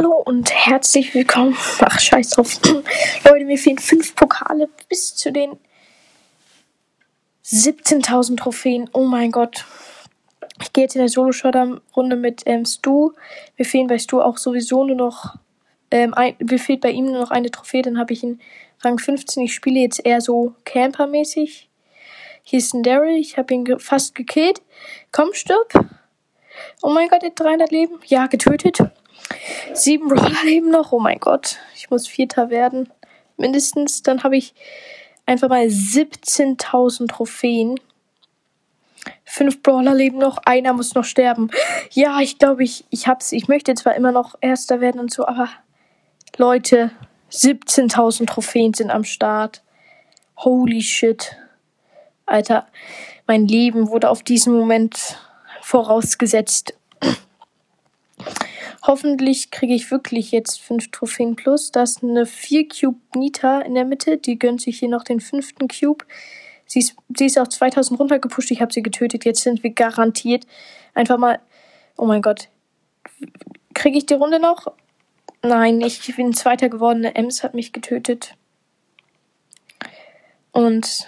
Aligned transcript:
Hallo 0.00 0.12
und 0.12 0.50
herzlich 0.50 1.12
willkommen. 1.14 1.54
Ach, 1.80 2.00
scheiß 2.00 2.30
drauf. 2.30 2.58
Leute, 3.24 3.44
mir 3.44 3.58
fehlen 3.58 3.76
fünf 3.76 4.14
Pokale 4.14 4.66
bis 4.88 5.14
zu 5.14 5.30
den 5.30 5.58
17.000 7.44 8.38
Trophäen. 8.38 8.88
Oh 8.94 9.04
mein 9.04 9.30
Gott. 9.30 9.66
Ich 10.62 10.72
gehe 10.72 10.84
jetzt 10.84 10.96
in 10.96 11.00
der 11.00 11.10
Solo-Showdown-Runde 11.10 12.16
mit 12.16 12.44
ähm, 12.46 12.64
Stu. 12.64 13.12
Mir 13.58 13.66
fehlen 13.66 13.88
bei 13.88 13.98
Stu 13.98 14.22
auch 14.22 14.38
sowieso 14.38 14.84
nur 14.84 14.96
noch. 14.96 15.34
Ähm, 15.90 16.14
ein, 16.14 16.34
mir 16.38 16.58
fehlt 16.58 16.80
bei 16.80 16.92
ihm 16.92 17.04
nur 17.04 17.20
noch 17.20 17.30
eine 17.30 17.50
Trophäe. 17.50 17.82
Dann 17.82 17.98
habe 17.98 18.14
ich 18.14 18.22
ihn 18.22 18.40
Rang 18.80 18.98
15. 18.98 19.42
Ich 19.42 19.52
spiele 19.52 19.80
jetzt 19.80 20.06
eher 20.06 20.22
so 20.22 20.54
Camper-mäßig. 20.64 21.68
Hier 22.42 22.58
ist 22.58 22.72
ein 22.72 22.82
Daryl. 22.82 23.18
Ich 23.18 23.36
habe 23.36 23.52
ihn 23.52 23.66
ge 23.66 23.78
fast 23.78 24.14
gekillt. 24.14 24.62
Komm, 25.12 25.34
stirb. 25.34 25.74
Oh 26.80 26.88
mein 26.88 27.10
Gott, 27.10 27.22
er 27.22 27.28
hat 27.28 27.40
300 27.40 27.70
Leben. 27.70 28.00
Ja, 28.06 28.28
getötet. 28.28 28.80
Sieben 29.74 30.08
Brawler 30.08 30.44
leben 30.44 30.70
noch. 30.70 30.92
Oh 30.92 31.00
mein 31.00 31.18
Gott. 31.18 31.58
Ich 31.74 31.90
muss 31.90 32.06
Vierter 32.06 32.50
werden. 32.50 32.90
Mindestens. 33.36 34.02
Dann 34.02 34.22
habe 34.22 34.36
ich 34.36 34.54
einfach 35.26 35.48
mal 35.48 35.66
17.000 35.66 37.08
Trophäen. 37.08 37.78
Fünf 39.24 39.62
Brawler 39.62 39.94
leben 39.94 40.18
noch. 40.18 40.38
Einer 40.44 40.72
muss 40.72 40.94
noch 40.94 41.04
sterben. 41.04 41.50
Ja, 41.92 42.20
ich 42.20 42.38
glaube, 42.38 42.64
ich, 42.64 42.84
ich 42.90 43.06
hab's. 43.06 43.32
Ich 43.32 43.48
möchte 43.48 43.74
zwar 43.74 43.94
immer 43.94 44.12
noch 44.12 44.34
Erster 44.40 44.80
werden 44.80 45.00
und 45.00 45.12
so, 45.12 45.26
aber 45.26 45.48
Leute, 46.36 46.90
17.000 47.30 48.26
Trophäen 48.26 48.74
sind 48.74 48.90
am 48.90 49.04
Start. 49.04 49.62
Holy 50.36 50.82
shit. 50.82 51.36
Alter, 52.26 52.66
mein 53.26 53.46
Leben 53.46 53.88
wurde 53.88 54.10
auf 54.10 54.22
diesen 54.22 54.52
Moment 54.56 55.18
vorausgesetzt. 55.62 56.74
Hoffentlich 58.82 59.50
kriege 59.50 59.74
ich 59.74 59.90
wirklich 59.90 60.32
jetzt 60.32 60.60
5 60.60 60.90
Trophäen 60.90 61.36
plus. 61.36 61.70
Da 61.70 61.82
ist 61.82 62.02
eine 62.02 62.24
4 62.24 62.68
Cube 62.68 62.98
Nita 63.14 63.60
in 63.60 63.74
der 63.74 63.84
Mitte. 63.84 64.16
Die 64.16 64.38
gönnt 64.38 64.60
sich 64.62 64.78
hier 64.78 64.88
noch 64.88 65.04
den 65.04 65.20
fünften 65.20 65.68
Cube. 65.68 66.04
Sie 66.66 66.78
ist, 66.78 66.94
sie 67.16 67.26
ist 67.26 67.38
auf 67.38 67.48
2000 67.48 68.00
runtergepusht. 68.00 68.50
Ich 68.50 68.60
habe 68.60 68.72
sie 68.72 68.82
getötet. 68.82 69.24
Jetzt 69.24 69.42
sind 69.42 69.62
wir 69.62 69.70
garantiert 69.70 70.46
einfach 70.94 71.18
mal. 71.18 71.40
Oh 71.96 72.06
mein 72.06 72.22
Gott. 72.22 72.48
Kriege 73.74 73.98
ich 73.98 74.06
die 74.06 74.14
Runde 74.14 74.40
noch? 74.40 74.72
Nein, 75.42 75.80
ich 75.80 76.14
bin 76.16 76.32
Zweiter 76.32 76.68
geworden. 76.68 76.98
Eine 76.98 77.14
Ems 77.14 77.42
hat 77.42 77.54
mich 77.54 77.72
getötet. 77.72 78.34
Und 80.52 81.06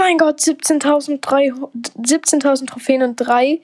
mein 0.00 0.18
Gott, 0.18 0.40
17.000 0.40 1.68
17 2.04 2.40
Trophäen 2.40 3.02
und 3.02 3.16
drei. 3.16 3.60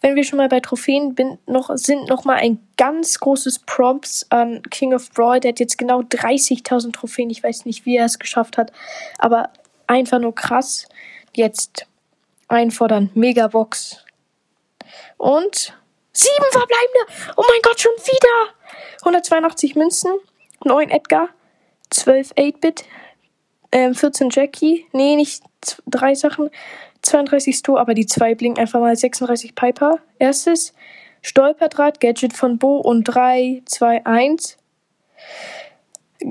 Wenn 0.00 0.14
wir 0.14 0.24
schon 0.24 0.36
mal 0.36 0.48
bei 0.48 0.60
Trophäen 0.60 1.14
bin, 1.14 1.38
noch, 1.46 1.70
sind, 1.74 2.08
noch 2.08 2.24
mal 2.24 2.36
ein 2.36 2.60
ganz 2.76 3.18
großes 3.18 3.60
Props 3.60 4.26
an 4.28 4.62
King 4.70 4.94
of 4.94 5.10
Brawl. 5.12 5.40
Der 5.40 5.50
hat 5.50 5.60
jetzt 5.60 5.78
genau 5.78 6.00
30.000 6.00 6.92
Trophäen. 6.92 7.30
Ich 7.30 7.42
weiß 7.42 7.64
nicht, 7.64 7.86
wie 7.86 7.96
er 7.96 8.04
es 8.04 8.18
geschafft 8.18 8.58
hat, 8.58 8.72
aber 9.18 9.50
einfach 9.86 10.18
nur 10.18 10.34
krass. 10.34 10.86
Jetzt 11.34 11.86
einfordern. 12.48 13.10
Megabox. 13.14 14.04
Und 15.16 15.76
sieben 16.12 16.46
verbleibende. 16.50 17.34
Oh 17.36 17.44
mein 17.48 17.62
Gott, 17.62 17.80
schon 17.80 17.92
wieder. 17.92 18.54
182 19.00 19.74
Münzen. 19.74 20.12
9 20.64 20.90
Edgar. 20.90 21.28
12 21.90 22.32
8-Bit. 22.32 22.84
Ähm, 23.70 23.94
14 23.94 24.30
Jackie. 24.30 24.86
Nee, 24.92 25.16
nicht 25.16 25.42
drei 25.86 26.14
Sachen. 26.14 26.50
32 27.02 27.56
Sto, 27.56 27.76
aber 27.76 27.94
die 27.94 28.06
zwei 28.06 28.34
blinken 28.34 28.60
einfach 28.60 28.80
mal 28.80 28.96
36 28.96 29.54
Piper. 29.54 29.98
Erstes. 30.18 30.74
Stolperdraht, 31.22 32.00
Gadget 32.00 32.32
von 32.32 32.58
Bo 32.58 32.78
und 32.78 33.04
3, 33.04 33.62
2, 33.64 34.06
1. 34.06 34.56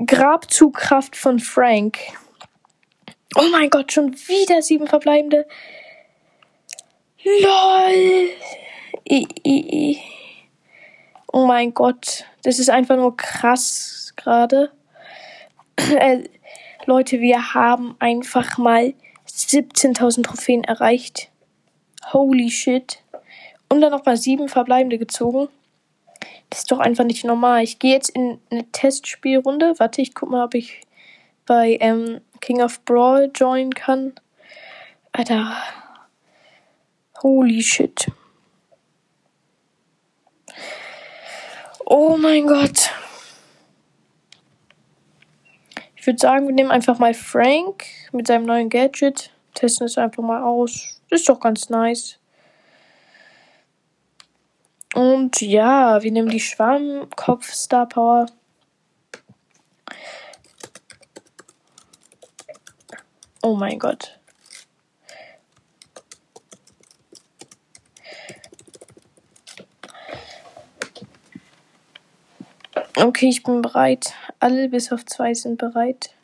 Grabzugkraft 0.06 1.16
von 1.16 1.38
Frank. 1.38 1.98
Oh 3.36 3.48
mein 3.50 3.70
Gott, 3.70 3.92
schon 3.92 4.14
wieder 4.14 4.62
sieben 4.62 4.86
verbleibende. 4.86 5.46
LOL. 7.24 8.30
I, 9.10 9.28
I, 9.44 9.90
I. 9.90 9.98
Oh 11.32 11.46
mein 11.46 11.74
Gott, 11.74 12.24
das 12.42 12.58
ist 12.58 12.70
einfach 12.70 12.96
nur 12.96 13.16
krass 13.16 14.12
gerade. 14.16 14.72
Äh, 15.78 16.24
Leute, 16.86 17.20
wir 17.20 17.54
haben 17.54 17.94
einfach 18.00 18.58
mal 18.58 18.94
17.000 19.46 20.24
Trophäen 20.24 20.64
erreicht. 20.64 21.30
Holy 22.12 22.50
shit. 22.50 23.02
Und 23.68 23.80
dann 23.80 23.92
nochmal 23.92 24.16
sieben 24.16 24.48
verbleibende 24.48 24.98
gezogen. 24.98 25.48
Das 26.50 26.60
ist 26.60 26.70
doch 26.70 26.78
einfach 26.78 27.04
nicht 27.04 27.24
normal. 27.24 27.62
Ich 27.62 27.78
gehe 27.78 27.92
jetzt 27.92 28.10
in 28.10 28.40
eine 28.50 28.70
Testspielrunde. 28.72 29.74
Warte, 29.78 30.00
ich 30.00 30.14
guck 30.14 30.30
mal, 30.30 30.44
ob 30.44 30.54
ich 30.54 30.80
bei 31.46 31.76
ähm, 31.80 32.20
King 32.40 32.62
of 32.62 32.84
Brawl 32.84 33.30
joinen 33.34 33.74
kann. 33.74 34.14
Alter. 35.12 35.56
Holy 37.22 37.62
shit. 37.62 38.10
Oh 41.84 42.16
mein 42.16 42.46
Gott 42.46 42.90
würde 46.08 46.18
sagen, 46.18 46.48
wir 46.48 46.54
nehmen 46.54 46.70
einfach 46.70 46.98
mal 46.98 47.12
Frank 47.12 47.84
mit 48.12 48.26
seinem 48.26 48.46
neuen 48.46 48.70
Gadget. 48.70 49.30
Testen 49.52 49.86
es 49.86 49.98
einfach 49.98 50.22
mal 50.22 50.42
aus. 50.42 51.02
Ist 51.10 51.28
doch 51.28 51.38
ganz 51.38 51.68
nice. 51.68 52.18
Und 54.94 55.42
ja, 55.42 56.02
wir 56.02 56.10
nehmen 56.10 56.30
die 56.30 56.40
Schwammkopf 56.40 57.52
Star 57.52 57.86
Power. 57.86 58.26
Oh 63.42 63.54
mein 63.54 63.78
Gott. 63.78 64.18
Okay, 72.96 73.28
ich 73.28 73.42
bin 73.42 73.60
bereit. 73.60 74.14
Alle 74.40 74.68
bis 74.68 74.92
auf 74.92 75.04
zwei 75.04 75.34
sind 75.34 75.58
bereit. 75.58 76.14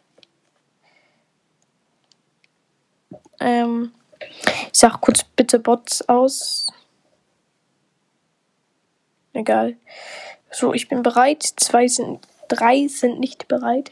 Ähm, 3.41 3.92
ich 4.20 4.78
sag 4.78 5.00
kurz 5.00 5.25
bitte 5.25 5.58
Bots 5.58 6.08
aus. 6.08 6.72
Egal. 9.32 9.76
So, 10.50 10.72
ich 10.72 10.88
bin 10.88 11.02
bereit. 11.02 11.42
Zwei 11.42 11.88
sind, 11.88 12.20
drei 12.48 12.86
sind 12.86 13.19
nicht 13.19 13.48
bereit. 13.48 13.91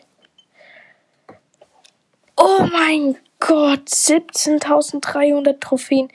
Oh 2.37 2.67
mein 2.73 3.17
Gott, 3.41 3.89
17.300 3.89 5.59
Trophäen. 5.59 6.09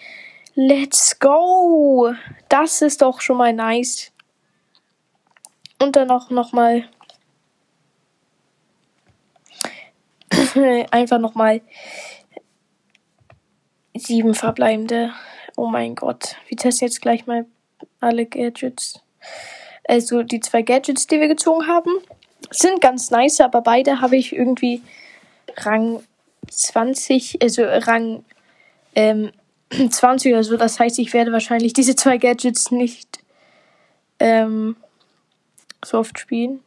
Let's 0.56 1.20
go! 1.20 2.14
Das 2.50 2.82
ist 2.82 3.02
doch 3.02 3.22
schon 3.22 3.38
mal 3.38 3.54
nice. 3.54 4.12
Und 5.80 5.96
dann 5.96 6.10
auch 6.10 6.30
nochmal. 6.30 6.90
Einfach 10.92 11.20
nochmal 11.20 11.62
sieben 13.96 14.34
verbleibende. 14.34 15.12
Oh 15.56 15.68
mein 15.68 15.96
Gott. 15.96 16.36
Wir 16.48 16.58
testen 16.58 16.88
jetzt 16.88 17.02
gleich 17.02 17.26
mal 17.26 17.46
alle 18.00 18.26
Gadgets. 18.26 19.02
Also 19.88 20.24
die 20.24 20.40
zwei 20.40 20.62
Gadgets, 20.62 21.08
die 21.08 21.20
wir 21.20 21.28
gezogen 21.28 21.68
haben, 21.68 21.92
sind 22.52 22.82
ganz 22.82 23.10
nice, 23.10 23.42
aber 23.42 23.62
beide 23.62 24.02
habe 24.02 24.18
ich 24.18 24.34
irgendwie 24.34 24.82
Rang 25.58 26.04
20, 26.50 27.42
also 27.42 27.64
Rang 27.64 28.24
ähm, 28.96 29.32
20 29.90 30.34
oder 30.34 30.44
so. 30.44 30.58
Das 30.58 30.80
heißt, 30.80 31.00
ich 31.00 31.14
werde 31.14 31.32
wahrscheinlich 31.32 31.74
diese 31.74 31.96
zwei 31.96 32.18
Gadgets 32.18 32.72
nicht 32.72 33.20
ähm, 34.20 34.76
so 35.84 36.00
oft 36.00 36.20
spielen. 36.20 36.62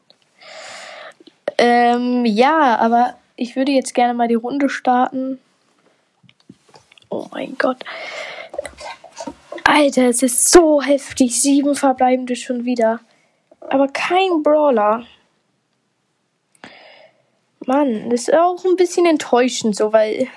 Ähm, 1.58 2.24
ja, 2.24 2.76
aber 2.78 3.16
ich 3.40 3.56
würde 3.56 3.72
jetzt 3.72 3.94
gerne 3.94 4.12
mal 4.12 4.28
die 4.28 4.34
Runde 4.34 4.68
starten. 4.68 5.40
Oh 7.08 7.26
mein 7.32 7.56
Gott. 7.56 7.78
Alter, 9.64 10.08
es 10.08 10.22
ist 10.22 10.50
so 10.50 10.82
heftig. 10.82 11.40
Sieben 11.40 11.74
verbleibende 11.74 12.36
schon 12.36 12.66
wieder. 12.66 13.00
Aber 13.60 13.88
kein 13.88 14.42
Brawler. 14.42 15.06
Mann, 17.64 18.10
das 18.10 18.28
ist 18.28 18.34
auch 18.34 18.62
ein 18.66 18.76
bisschen 18.76 19.06
enttäuschend, 19.06 19.74
so, 19.74 19.90
weil. 19.90 20.28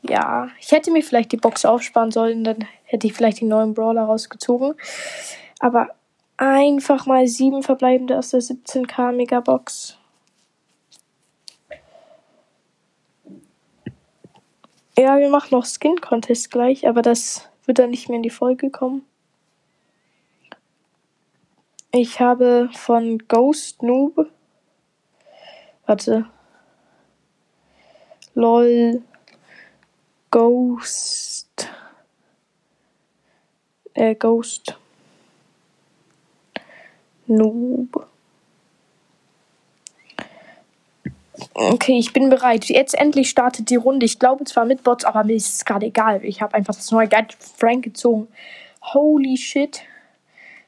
Ja, 0.00 0.48
ich 0.60 0.72
hätte 0.72 0.90
mir 0.90 1.02
vielleicht 1.02 1.32
die 1.32 1.36
Box 1.36 1.66
aufsparen 1.66 2.10
sollen, 2.10 2.42
dann 2.42 2.66
hätte 2.84 3.06
ich 3.06 3.12
vielleicht 3.12 3.40
die 3.40 3.44
neuen 3.44 3.74
Brawler 3.74 4.04
rausgezogen. 4.04 4.74
Aber 5.58 5.88
einfach 6.38 7.04
mal 7.04 7.26
sieben 7.26 7.62
verbleibende 7.62 8.16
aus 8.16 8.30
der 8.30 8.40
17k 8.40 9.12
Megabox. 9.12 9.97
Ja, 14.98 15.16
wir 15.20 15.28
machen 15.28 15.50
noch 15.52 15.64
Skin 15.64 16.00
Contest 16.00 16.50
gleich, 16.50 16.88
aber 16.88 17.02
das 17.02 17.48
wird 17.66 17.78
dann 17.78 17.90
nicht 17.90 18.08
mehr 18.08 18.16
in 18.16 18.24
die 18.24 18.30
Folge 18.30 18.68
kommen. 18.68 19.06
Ich 21.92 22.18
habe 22.18 22.68
von 22.72 23.18
Ghost 23.28 23.84
Noob. 23.84 24.28
Warte. 25.86 26.28
LOL. 28.34 29.00
Ghost. 30.32 31.70
Äh, 33.94 34.16
Ghost. 34.16 34.76
Noob. 37.28 38.08
Okay, 41.54 41.98
ich 41.98 42.12
bin 42.12 42.30
bereit. 42.30 42.66
Jetzt 42.66 42.94
endlich 42.98 43.30
startet 43.30 43.70
die 43.70 43.76
Runde. 43.76 44.06
Ich 44.06 44.18
glaube 44.18 44.44
zwar 44.44 44.64
mit 44.64 44.82
Bots, 44.82 45.04
aber 45.04 45.24
mir 45.24 45.34
ist 45.34 45.54
es 45.54 45.64
gerade 45.64 45.86
egal. 45.86 46.24
Ich 46.24 46.42
habe 46.42 46.54
einfach 46.54 46.74
das 46.74 46.90
neue 46.90 47.08
Gadget 47.08 47.36
Frank 47.56 47.84
gezogen. 47.84 48.28
Holy 48.82 49.36
shit. 49.36 49.82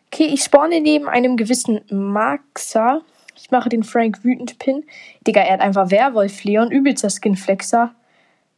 Okay, 0.07 0.27
ich 0.27 0.43
spawne 0.43 0.81
neben 0.81 1.09
einem 1.09 1.37
gewissen 1.37 1.81
Maxer. 1.91 3.03
Ich 3.37 3.51
mache 3.51 3.69
den 3.69 3.85
Frank 3.85 4.25
wütend 4.25 4.59
Pin. 4.59 4.85
Digga, 5.27 5.41
er 5.41 5.55
hat 5.55 5.61
einfach 5.61 5.91
Werwolf 5.91 6.45
Leon. 6.45 6.71
Übelster 6.71 7.11
Skinflexer. 7.11 7.95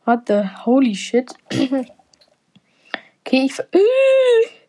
What 0.04 0.22
the 0.26 0.42
holy 0.64 0.94
shit. 0.94 1.32
okay, 1.50 3.46
ich. 3.46 3.58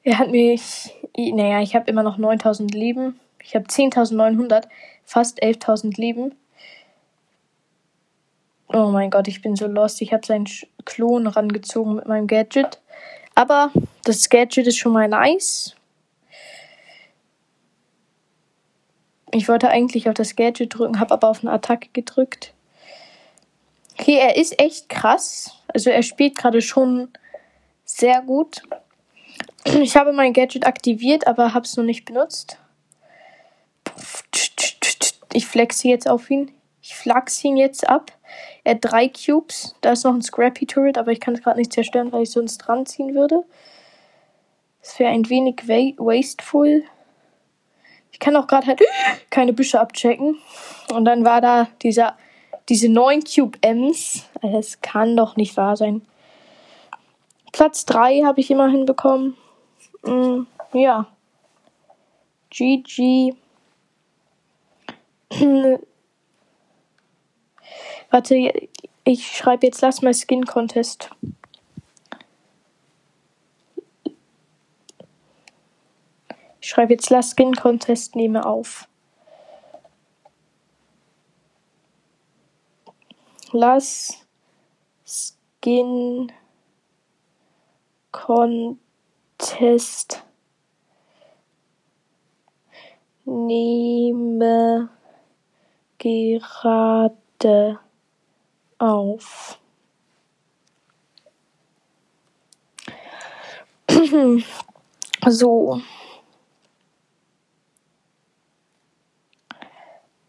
Er 0.06 0.20
hat 0.20 0.32
mich. 0.32 0.94
Naja, 1.16 1.62
ich 1.62 1.76
habe 1.76 1.90
immer 1.90 2.04
noch 2.04 2.18
9000 2.18 2.74
Leben. 2.74 3.18
Ich 3.42 3.56
habe 3.56 3.66
10.900. 3.68 4.66
Fast 5.06 5.42
11.000 5.42 5.98
Leben. 5.98 6.36
Oh 8.76 8.88
mein 8.88 9.12
Gott, 9.12 9.28
ich 9.28 9.44
bin 9.44 9.56
so 9.56 9.68
lost. 9.68 10.02
Ich 10.02 10.14
habe 10.14 10.26
seinen 10.26 10.48
Klon 10.84 11.28
rangezogen 11.28 11.94
mit 11.96 12.08
meinem 12.08 12.26
Gadget. 12.26 12.82
Aber 13.36 13.72
das 14.04 14.30
Gadget 14.30 14.66
ist 14.66 14.80
schon 14.80 14.94
mal 14.94 15.08
nice. 15.08 15.76
Ich 19.32 19.48
wollte 19.48 19.70
eigentlich 19.70 20.10
auf 20.10 20.16
das 20.16 20.36
Gadget 20.36 20.74
drücken, 20.74 21.00
habe 21.00 21.14
aber 21.14 21.30
auf 21.30 21.42
eine 21.42 21.52
Attacke 21.52 21.90
gedrückt. 21.94 22.54
Okay, 24.00 24.18
er 24.18 24.38
ist 24.38 24.60
echt 24.60 24.90
krass. 24.90 25.56
Also 25.68 25.92
er 25.92 26.02
spielt 26.02 26.36
gerade 26.36 26.62
schon 26.62 27.10
sehr 27.86 28.22
gut. 28.22 28.64
Ich 29.66 29.96
habe 29.96 30.12
mein 30.12 30.34
Gadget 30.34 30.68
aktiviert, 30.68 31.26
aber 31.26 31.54
habe 31.54 31.64
es 31.64 31.78
noch 31.78 31.86
nicht 31.86 32.04
benutzt. 32.04 32.58
Ich 35.32 35.48
flexe 35.48 35.88
jetzt 35.88 36.10
auf 36.10 36.30
ihn. 36.30 36.52
Ich 36.82 36.96
flachse 36.96 37.48
ihn 37.48 37.56
jetzt 37.56 37.88
ab. 37.88 38.12
Er 38.64 38.76
hat 38.76 38.80
drei 38.82 39.10
Cubes. 39.10 39.76
Da 39.82 39.92
ist 39.92 40.04
noch 40.04 40.14
ein 40.14 40.22
Scrappy 40.22 40.66
Turret, 40.66 40.98
aber 40.98 41.12
ich 41.12 41.20
kann 41.20 41.34
es 41.34 41.42
gerade 41.42 41.60
nicht 41.60 41.74
zerstören, 41.74 42.12
weil 42.12 42.24
ich 42.24 42.32
sonst 42.32 42.58
dran 42.60 42.86
ziehen 42.86 43.14
würde. 43.14 43.44
Das 44.82 45.00
wäre 45.00 45.12
ein 45.12 45.30
wenig 45.30 45.68
wasteful. 45.68 46.84
Ich 48.12 48.20
kann 48.20 48.36
auch 48.36 48.48
gerade 48.48 48.68
halt 48.68 48.82
keine 49.30 49.54
Büsche 49.54 49.80
abchecken. 49.80 50.38
Und 50.94 51.06
dann 51.06 51.26
war 51.26 51.42
da 51.42 51.68
dieser, 51.82 52.18
diese 52.70 52.90
neun 52.90 53.24
Cube 53.24 53.58
Ms. 53.62 54.30
Es 54.42 54.82
kann 54.82 55.18
doch 55.18 55.36
nicht 55.36 55.58
wahr 55.58 55.76
sein. 55.76 56.02
Platz 57.52 57.86
3 57.86 58.24
habe 58.24 58.40
ich 58.40 58.50
immerhin 58.50 58.86
bekommen. 58.86 59.38
Mm, 60.04 60.44
ja. 60.74 61.08
GG. 62.50 63.36
Warte, 68.14 68.70
ich 69.06 69.36
schreibe 69.36 69.66
jetzt 69.66 69.82
Lass 69.82 70.04
mal 70.04 70.14
Skin 70.14 70.46
Contest. 70.46 71.10
Ich 76.62 76.70
schreibe 76.70 76.94
jetzt 76.94 77.10
Lass 77.10 77.32
Skin 77.32 77.56
Contest, 77.56 78.16
nehme 78.16 78.46
auf. 78.46 78.88
Lass 83.52 84.28
Skin 85.04 86.32
Contest 88.12 88.78
nehme 93.26 94.90
gerade 95.98 97.80
auf. 98.84 99.58
so. 105.28 105.82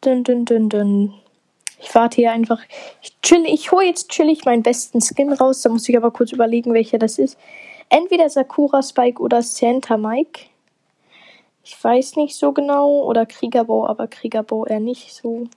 Dun, 0.00 0.22
dun, 0.22 0.44
dun, 0.44 0.68
dun. 0.68 1.14
Ich 1.80 1.94
warte 1.94 2.16
hier 2.16 2.30
einfach. 2.32 2.60
Ich 3.02 3.20
chill, 3.22 3.44
ich 3.46 3.72
hole 3.72 3.86
jetzt 3.86 4.10
chillig 4.10 4.44
meinen 4.44 4.62
besten 4.62 5.00
Skin 5.00 5.32
raus. 5.32 5.62
Da 5.62 5.70
muss 5.70 5.88
ich 5.88 5.96
aber 5.96 6.10
kurz 6.12 6.30
überlegen, 6.32 6.72
welcher 6.74 6.98
das 6.98 7.18
ist. 7.18 7.36
Entweder 7.88 8.28
Sakura 8.30 8.82
Spike 8.82 9.20
oder 9.20 9.42
Santa 9.42 9.96
Mike. 9.96 10.46
Ich 11.64 11.82
weiß 11.82 12.16
nicht 12.16 12.36
so 12.36 12.52
genau. 12.52 13.02
Oder 13.02 13.26
Kriegerbau, 13.26 13.86
aber 13.88 14.06
Kriegerbau 14.06 14.66
eher 14.66 14.80
nicht 14.80 15.12
so. 15.12 15.48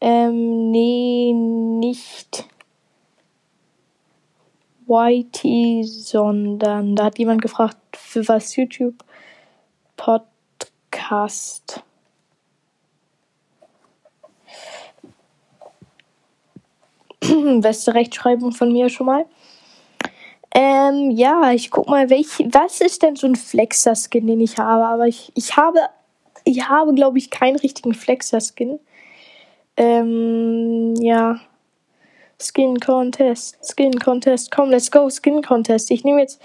Ähm, 0.00 0.70
nee, 0.70 1.32
nicht 1.32 2.46
YT, 4.88 5.86
sondern 5.86 6.96
da 6.96 7.04
hat 7.04 7.18
jemand 7.18 7.42
gefragt, 7.42 7.76
für 7.96 8.26
was 8.26 8.56
YouTube 8.56 9.04
Podcast. 9.96 11.82
Beste 17.60 17.94
Rechtschreibung 17.94 18.52
von 18.52 18.72
mir 18.72 18.88
schon 18.88 19.06
mal. 19.06 19.26
Ähm, 20.52 21.12
ja, 21.12 21.52
ich 21.52 21.70
guck 21.70 21.88
mal, 21.88 22.10
welch, 22.10 22.26
was 22.50 22.80
ist 22.80 23.04
denn 23.04 23.14
so 23.14 23.28
ein 23.28 23.36
Flexer-Skin, 23.36 24.26
den 24.26 24.40
ich 24.40 24.58
habe? 24.58 24.84
Aber 24.86 25.06
ich, 25.06 25.30
ich 25.36 25.56
habe, 25.56 25.78
ich 26.44 26.68
habe, 26.68 26.92
glaube 26.94 27.18
ich, 27.18 27.30
keinen 27.30 27.56
richtigen 27.56 27.94
Flexer-Skin. 27.94 28.80
Ähm, 29.80 30.94
ja. 30.96 31.40
Skin 32.38 32.78
Contest, 32.78 33.56
Skin 33.62 33.98
Contest, 33.98 34.50
komm, 34.50 34.68
let's 34.68 34.90
go, 34.90 35.08
Skin 35.08 35.40
Contest. 35.42 35.90
Ich 35.90 36.04
nehme 36.04 36.20
jetzt, 36.20 36.38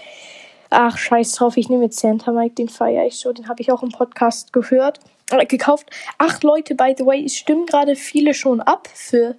ach, 0.70 0.96
scheiß 0.96 1.32
drauf, 1.32 1.58
ich 1.58 1.68
nehme 1.68 1.84
jetzt 1.84 1.98
Santa 1.98 2.32
Mike, 2.32 2.54
den 2.54 2.70
feiere 2.70 3.04
ich 3.06 3.18
so, 3.18 3.32
den 3.34 3.46
habe 3.46 3.60
ich 3.60 3.70
auch 3.70 3.82
im 3.82 3.90
Podcast 3.90 4.54
gehört, 4.54 5.00
äh, 5.32 5.44
gekauft. 5.44 5.90
Ach, 6.16 6.42
Leute, 6.42 6.74
by 6.74 6.94
the 6.96 7.04
way, 7.04 7.24
es 7.24 7.36
stimmen 7.36 7.66
gerade 7.66 7.94
viele 7.94 8.32
schon 8.32 8.62
ab 8.62 8.88
für 8.94 9.36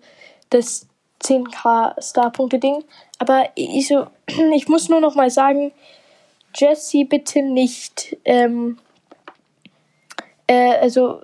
das 0.51 0.87
10k 1.23 1.99
Starpunkte-Ding. 1.99 2.83
Aber 3.17 3.49
ich, 3.55 3.87
so, 3.87 4.05
ich 4.53 4.67
muss 4.67 4.89
nur 4.89 5.01
noch 5.01 5.15
mal 5.15 5.31
sagen, 5.31 5.71
Jesse, 6.55 7.05
bitte 7.05 7.41
nicht, 7.41 8.15
ähm, 8.25 8.77
äh, 10.45 10.75
also, 10.77 11.21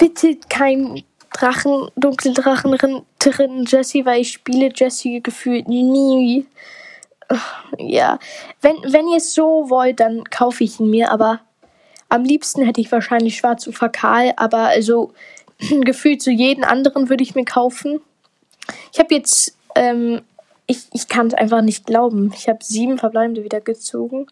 bitte 0.00 0.36
kein 0.48 1.04
Drachen, 1.32 1.90
Dunkeldrachen 1.94 3.04
drin, 3.20 3.64
Jesse, 3.68 4.04
weil 4.04 4.22
ich 4.22 4.32
spiele 4.32 4.70
Jesse 4.74 5.20
gefühlt 5.20 5.68
nie. 5.68 6.46
Ja, 7.78 8.18
wenn, 8.60 8.76
wenn 8.82 9.06
ihr 9.06 9.18
es 9.18 9.34
so 9.34 9.70
wollt, 9.70 10.00
dann 10.00 10.24
kaufe 10.24 10.64
ich 10.64 10.80
ihn 10.80 10.90
mir, 10.90 11.12
aber 11.12 11.40
am 12.08 12.24
liebsten 12.24 12.64
hätte 12.64 12.80
ich 12.80 12.90
wahrscheinlich 12.90 13.36
Schwarz 13.36 13.62
Schwarze 13.62 13.78
Fakal, 13.78 14.32
aber 14.36 14.64
also 14.64 15.12
gefühlt 15.82 16.20
zu 16.20 16.32
jeden 16.32 16.64
anderen 16.64 17.08
würde 17.08 17.22
ich 17.22 17.36
mir 17.36 17.44
kaufen. 17.44 18.00
Ich 18.92 18.98
habe 18.98 19.14
jetzt, 19.14 19.56
ähm, 19.76 20.22
ich, 20.66 20.78
ich 20.92 21.06
kann 21.06 21.28
es 21.28 21.34
einfach 21.34 21.62
nicht 21.62 21.86
glauben. 21.86 22.32
Ich 22.34 22.48
habe 22.48 22.58
sieben 22.62 22.98
Verbleibende 22.98 23.44
wieder 23.44 23.60
gezogen. 23.60 24.26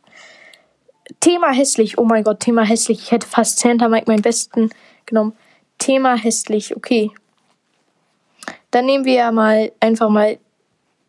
Thema 1.21 1.53
hässlich. 1.53 1.99
Oh 1.99 2.05
mein 2.05 2.25
Gott, 2.25 2.41
Thema 2.41 2.63
hässlich. 2.63 3.01
Ich 3.05 3.11
hätte 3.13 3.29
fast 3.29 3.61
Santa 3.61 3.89
Mike 3.89 4.11
meinen 4.11 4.23
besten 4.23 4.71
genommen. 5.07 5.35
Thema 5.79 6.17
hässlich. 6.17 6.77
Okay. 6.77 7.11
Dann 8.71 8.87
nehmen 8.87 9.05
wir 9.05 9.15
ja 9.15 9.33
mal 9.33 9.73
einfach 9.81 10.11
mal. 10.11 10.39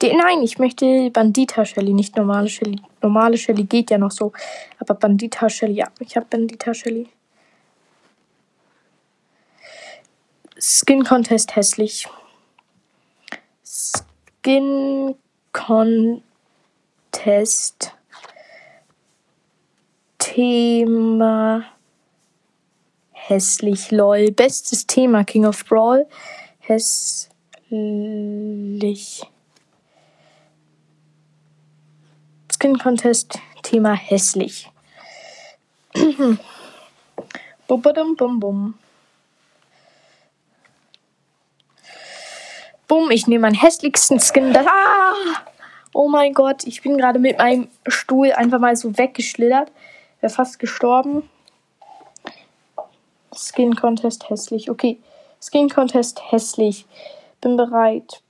Den, 0.02 0.18
nein, 0.18 0.42
ich 0.44 0.58
möchte 0.60 1.12
Bandita 1.12 1.66
Shelly, 1.66 1.92
nicht 1.94 2.16
normale 2.16 2.48
Shelly. 2.48 2.82
Normale 3.02 3.38
Shelly 3.38 3.66
geht 3.66 3.92
ja 3.92 3.98
noch 3.98 4.12
so. 4.12 4.32
Aber 4.80 4.94
Bandita 4.94 5.50
Shelly, 5.50 5.74
ja, 5.74 5.88
ich 6.00 6.16
habe 6.16 6.26
Bandita 6.30 6.74
Shelly. 6.74 7.10
Skin 10.58 11.04
Contest 11.04 11.56
hässlich. 11.56 12.08
Skin 13.64 15.16
Contest 15.52 16.24
Thema 20.18 21.66
hässlich 23.30 23.92
lol. 23.92 24.32
Bestes 24.32 24.88
Thema 24.88 25.24
King 25.24 25.46
of 25.46 25.64
Brawl 25.66 26.08
hässlich. 26.60 27.30
Skin 32.52 32.78
Contest 32.78 33.40
Thema 33.64 33.94
hässlich. 33.94 34.70
bum, 35.94 36.38
bum, 37.68 38.16
bum, 38.16 38.40
bum. 38.40 38.74
Bumm, 42.88 43.12
ich 43.12 43.28
nehme 43.28 43.44
meinen 43.44 43.56
hässlichsten 43.56 44.20
Skin. 44.20 44.52
Das, 44.52 44.66
ah! 44.66 45.14
Oh 45.94 46.08
mein 46.08 46.34
Gott, 46.34 46.66
ich 46.66 46.82
bin 46.82 46.98
gerade 46.98 47.20
mit 47.20 47.38
meinem 47.38 47.68
Stuhl 47.88 48.32
einfach 48.32 48.60
mal 48.60 48.76
so 48.76 48.98
weggeschlittert. 48.98 49.72
Wäre 50.22 50.34
fast 50.34 50.60
gestorben. 50.60 51.30
Skin 53.40 53.76
Contest 53.76 54.30
hässlich. 54.30 54.70
Okay. 54.70 55.00
Skin 55.42 55.70
Contest 55.70 56.22
hässlich. 56.32 56.86
Bin 57.42 57.56
bereit. 57.56 58.22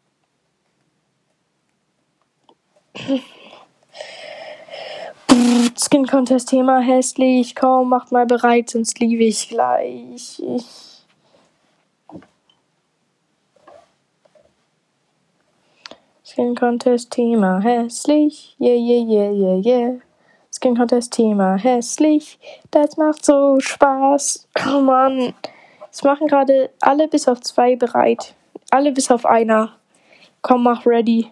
Skin 5.75 6.05
Contest 6.05 6.49
Thema 6.49 6.79
hässlich. 6.79 7.55
Komm, 7.55 7.89
macht 7.89 8.11
mal 8.11 8.25
bereit, 8.25 8.69
sonst 8.69 8.99
liebe 8.99 9.23
ich 9.23 9.49
gleich. 9.49 10.41
Skin 16.23 16.55
Contest 16.55 17.11
Thema 17.11 17.59
hässlich. 17.59 18.55
Yeah, 18.59 18.75
yeah, 18.75 19.03
yeah, 19.03 19.31
yeah, 19.31 19.55
yeah. 19.65 20.08
Skin 20.59 20.75
Contest 20.75 21.13
Thema 21.13 21.55
hässlich. 21.55 22.37
Das 22.69 22.97
macht 22.97 23.23
so 23.23 23.61
Spaß. 23.61 24.45
Oh 24.67 24.81
Mann. 24.81 25.33
Es 25.89 26.03
machen 26.03 26.27
gerade 26.27 26.69
alle 26.81 27.07
bis 27.07 27.29
auf 27.29 27.39
zwei 27.39 27.77
bereit. 27.77 28.35
Alle 28.69 28.91
bis 28.91 29.09
auf 29.09 29.25
einer. 29.25 29.77
Komm, 30.41 30.63
mach 30.63 30.85
ready. 30.85 31.31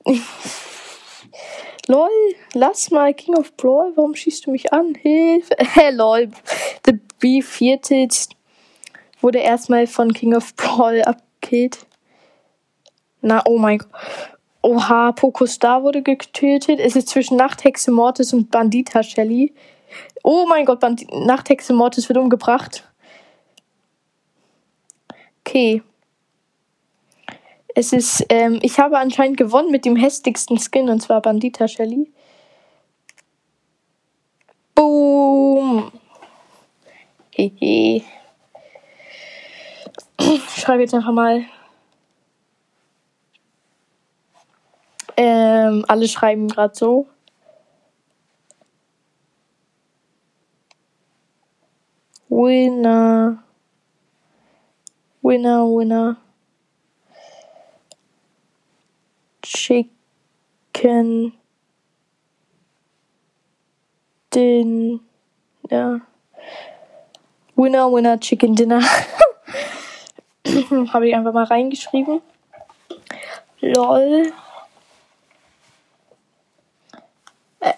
lol, 1.87 2.09
lass 2.53 2.91
mal 2.91 3.13
King 3.13 3.35
of 3.35 3.55
Brawl, 3.57 3.91
warum 3.95 4.15
schießt 4.15 4.47
du 4.47 4.51
mich 4.51 4.73
an? 4.73 4.95
Hilfe. 4.95 5.55
Hey, 5.59 5.91
lol. 5.91 6.31
The 6.85 6.99
B-Viertel 7.19 8.07
wurde 9.25 9.39
erstmal 9.39 9.87
von 9.87 10.13
King 10.13 10.35
of 10.35 10.55
Brawl 10.55 11.01
abgekillt. 11.01 11.87
Na, 13.21 13.41
oh 13.45 13.57
mein 13.57 13.79
Gott. 13.79 13.89
Oha, 14.61 15.11
Poco 15.13 15.47
Star 15.47 15.81
wurde 15.81 16.03
getötet. 16.03 16.79
Es 16.79 16.95
ist 16.95 17.09
zwischen 17.09 17.35
Nachthexe 17.35 17.91
Mortis 17.91 18.33
und 18.33 18.51
Bandita 18.51 19.01
Shelly. 19.01 19.53
Oh 20.23 20.45
mein 20.47 20.65
Gott, 20.65 20.79
Band 20.79 21.05
Nachthexe 21.11 21.73
Mortis 21.73 22.07
wird 22.07 22.19
umgebracht. 22.19 22.87
Okay. 25.41 25.81
Es 27.73 27.93
ist, 27.93 28.25
ähm, 28.29 28.59
ich 28.61 28.79
habe 28.79 28.99
anscheinend 28.99 29.37
gewonnen 29.37 29.71
mit 29.71 29.85
dem 29.85 29.95
hässlichsten 29.95 30.59
Skin 30.59 30.89
und 30.89 31.01
zwar 31.01 31.21
Bandita 31.21 31.67
Shelly. 31.67 32.11
Boom. 34.75 35.91
Hehe. 37.31 38.03
Schreibe 40.65 40.81
jetzt 40.81 40.95
einfach 40.95 41.11
mal. 41.11 41.45
Ähm, 45.15 45.85
alle 45.87 46.07
schreiben 46.07 46.47
gerade 46.47 46.73
so. 46.73 47.05
Winner. 52.29 53.43
Winner, 55.21 55.65
winner. 55.67 56.17
Chicken. 59.43 61.33
Din. 64.33 64.99
Ja. 65.69 66.01
Winner, 67.55 67.91
winner, 67.91 68.19
chicken 68.19 68.55
dinner. 68.55 68.81
Habe 70.93 71.07
ich 71.07 71.15
einfach 71.15 71.33
mal 71.33 71.45
reingeschrieben. 71.45 72.21
LOL. 73.61 74.31
Äh, 77.59 77.73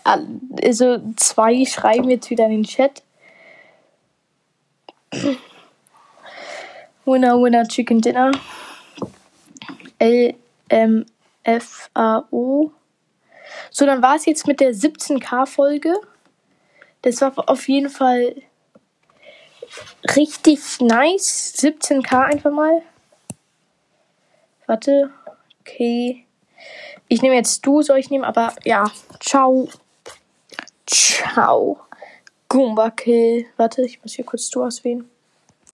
also 0.61 0.99
zwei 1.15 1.65
schreiben 1.65 2.09
jetzt 2.09 2.29
wieder 2.29 2.45
in 2.45 2.51
den 2.51 2.63
Chat. 2.63 3.03
Winner, 7.05 7.41
Winner, 7.41 7.67
Chicken 7.67 8.01
Dinner. 8.01 8.31
L, 9.99 10.35
M, 10.69 11.05
F, 11.43 11.89
A, 11.93 12.23
O. 12.31 12.71
So, 13.71 13.85
dann 13.85 14.01
war 14.01 14.15
es 14.15 14.25
jetzt 14.25 14.45
mit 14.45 14.59
der 14.59 14.73
17k-Folge. 14.73 15.95
Das 17.01 17.21
war 17.21 17.33
auf 17.49 17.67
jeden 17.69 17.89
Fall 17.89 18.35
richtig 20.15 20.79
nice. 20.79 21.53
17k 21.57 22.23
einfach 22.23 22.51
mal. 22.51 22.81
Warte. 24.65 25.11
Okay. 25.61 26.25
Ich 27.07 27.21
nehme 27.21 27.35
jetzt 27.35 27.65
du, 27.65 27.81
soll 27.81 27.99
ich 27.99 28.09
nehmen, 28.09 28.25
aber 28.25 28.53
ja. 28.63 28.91
Ciao. 29.19 29.69
Ciao. 30.85 31.79
Goomba 32.49 32.91
Kill. 32.91 33.45
Warte, 33.57 33.83
ich 33.83 34.01
muss 34.01 34.13
hier 34.13 34.25
kurz 34.25 34.49
du 34.49 34.63
auswählen. 34.63 35.09